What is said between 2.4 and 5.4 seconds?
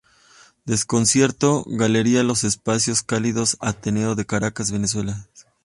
Espacios Cálidos, Ateneo de Caracas, Venezuela.